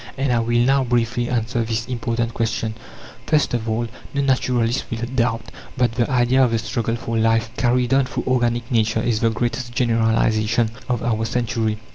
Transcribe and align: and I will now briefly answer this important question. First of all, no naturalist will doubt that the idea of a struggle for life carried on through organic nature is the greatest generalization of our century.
and 0.17 0.33
I 0.33 0.39
will 0.39 0.57
now 0.61 0.83
briefly 0.83 1.29
answer 1.29 1.61
this 1.63 1.85
important 1.85 2.33
question. 2.33 2.73
First 3.27 3.53
of 3.53 3.69
all, 3.69 3.87
no 4.15 4.21
naturalist 4.23 4.85
will 4.89 5.05
doubt 5.13 5.51
that 5.77 5.91
the 5.91 6.09
idea 6.09 6.43
of 6.43 6.53
a 6.53 6.57
struggle 6.57 6.95
for 6.95 7.19
life 7.19 7.55
carried 7.55 7.93
on 7.93 8.05
through 8.05 8.23
organic 8.25 8.71
nature 8.71 9.01
is 9.03 9.19
the 9.19 9.29
greatest 9.29 9.73
generalization 9.73 10.71
of 10.89 11.03
our 11.03 11.23
century. 11.27 11.77